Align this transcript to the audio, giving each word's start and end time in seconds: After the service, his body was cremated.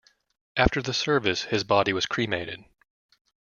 After 0.57 0.81
the 0.81 0.95
service, 0.95 1.43
his 1.43 1.63
body 1.63 1.93
was 1.93 2.07
cremated. 2.07 2.65